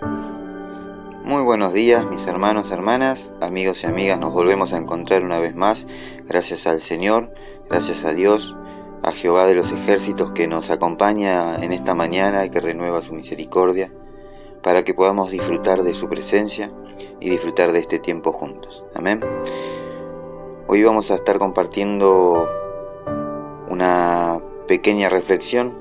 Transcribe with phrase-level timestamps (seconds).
[0.00, 5.54] Muy buenos días mis hermanos, hermanas, amigos y amigas, nos volvemos a encontrar una vez
[5.54, 5.86] más,
[6.26, 7.32] gracias al Señor,
[7.68, 8.56] gracias a Dios,
[9.02, 13.12] a Jehová de los ejércitos que nos acompaña en esta mañana y que renueva su
[13.12, 13.92] misericordia,
[14.62, 16.72] para que podamos disfrutar de su presencia
[17.20, 18.84] y disfrutar de este tiempo juntos.
[18.94, 19.20] Amén.
[20.66, 22.48] Hoy vamos a estar compartiendo
[23.68, 25.78] una pequeña reflexión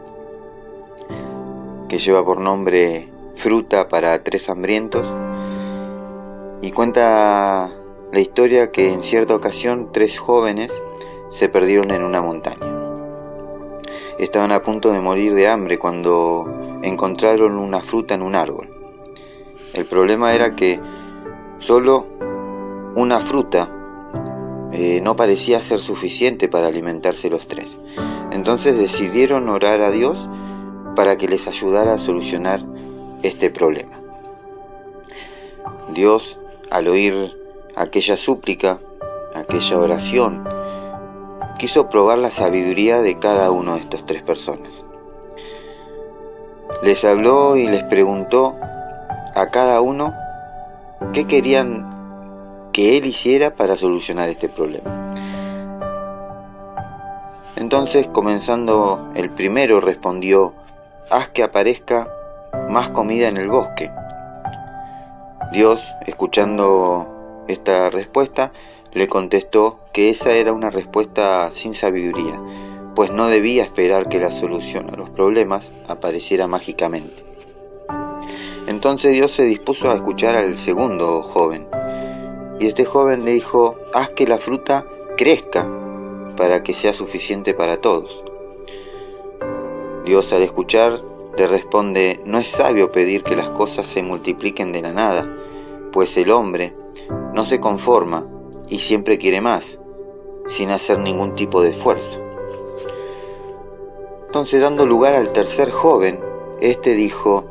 [1.88, 3.13] que lleva por nombre
[3.44, 5.06] Fruta para tres hambrientos
[6.62, 7.70] y cuenta
[8.14, 10.72] la historia que en cierta ocasión tres jóvenes
[11.30, 12.66] se perdieron en una montaña.
[14.18, 18.70] Estaban a punto de morir de hambre cuando encontraron una fruta en un árbol.
[19.74, 20.80] El problema era que
[21.60, 22.08] solo
[22.96, 23.68] una fruta
[24.72, 27.78] eh, no parecía ser suficiente para alimentarse los tres.
[28.32, 30.30] Entonces decidieron orar a Dios
[30.96, 32.62] para que les ayudara a solucionar
[33.24, 34.00] este problema.
[35.94, 37.36] Dios, al oír
[37.76, 38.80] aquella súplica,
[39.34, 40.48] aquella oración,
[41.58, 44.84] quiso probar la sabiduría de cada uno de estas tres personas.
[46.84, 48.56] Les habló y les preguntó
[49.36, 50.14] a cada uno
[51.14, 51.90] qué querían
[52.74, 55.14] que él hiciera para solucionar este problema.
[57.56, 60.54] Entonces, comenzando el primero, respondió,
[61.10, 62.13] haz que aparezca
[62.74, 63.92] más comida en el bosque.
[65.52, 68.52] Dios, escuchando esta respuesta,
[68.92, 72.42] le contestó que esa era una respuesta sin sabiduría,
[72.96, 77.24] pues no debía esperar que la solución a los problemas apareciera mágicamente.
[78.68, 81.68] Entonces Dios se dispuso a escuchar al segundo joven,
[82.60, 84.86] y este joven le dijo, haz que la fruta
[85.16, 85.68] crezca
[86.36, 88.24] para que sea suficiente para todos.
[90.06, 94.82] Dios al escuchar le responde, no es sabio pedir que las cosas se multipliquen de
[94.82, 95.28] la nada,
[95.92, 96.76] pues el hombre
[97.34, 98.28] no se conforma
[98.70, 99.80] y siempre quiere más,
[100.48, 102.22] sin hacer ningún tipo de esfuerzo.
[104.28, 106.20] Entonces, dando lugar al tercer joven,
[106.62, 107.46] éste dijo,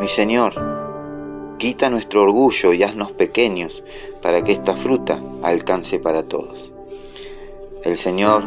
[0.00, 0.54] mi Señor,
[1.58, 3.82] quita nuestro orgullo y haznos pequeños
[4.22, 6.72] para que esta fruta alcance para todos.
[7.82, 8.44] El Señor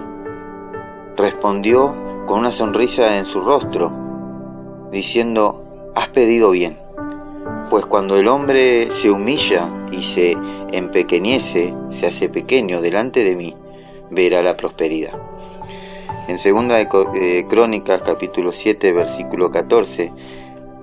[1.17, 4.00] respondió con una sonrisa en su rostro
[4.91, 6.77] diciendo, has pedido bien,
[7.69, 10.37] pues cuando el hombre se humilla y se
[10.71, 13.55] empequeñece, se hace pequeño delante de mí,
[14.09, 15.13] verá la prosperidad.
[16.27, 20.11] En segunda de eh, Crónicas capítulo 7 versículo 14,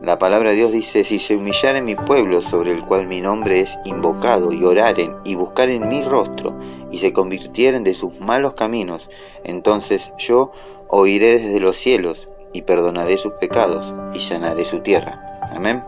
[0.03, 3.61] la palabra de Dios dice, si se humillaren mi pueblo sobre el cual mi nombre
[3.61, 6.59] es invocado y oraren y buscaren mi rostro
[6.91, 9.11] y se convirtieren de sus malos caminos,
[9.45, 10.53] entonces yo
[10.89, 15.41] oiré desde los cielos y perdonaré sus pecados y sanaré su tierra.
[15.55, 15.85] Amén.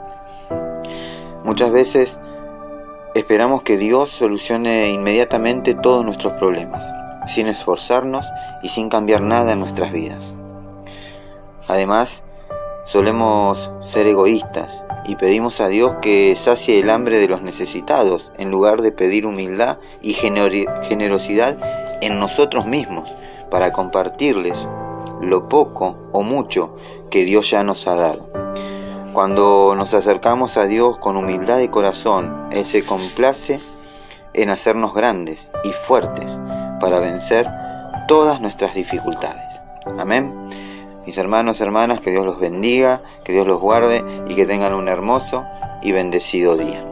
[1.44, 2.18] Muchas veces
[3.14, 6.82] esperamos que Dios solucione inmediatamente todos nuestros problemas,
[7.26, 8.26] sin esforzarnos
[8.62, 10.22] y sin cambiar nada en nuestras vidas.
[11.68, 12.22] Además,
[12.84, 18.50] solemos ser egoístas y pedimos a Dios que sacie el hambre de los necesitados en
[18.50, 21.56] lugar de pedir humildad y generosidad
[22.02, 23.12] en nosotros mismos
[23.50, 24.66] para compartirles
[25.20, 26.76] lo poco o mucho
[27.10, 28.28] que Dios ya nos ha dado.
[29.12, 33.60] Cuando nos acercamos a Dios con humildad de corazón, Él se complace
[34.34, 36.38] en hacernos grandes y fuertes
[36.80, 37.48] para vencer
[38.06, 39.60] todas nuestras dificultades.
[39.98, 40.34] Amén.
[41.06, 44.88] Mis hermanos, hermanas, que Dios los bendiga, que Dios los guarde y que tengan un
[44.88, 45.44] hermoso
[45.82, 46.89] y bendecido día.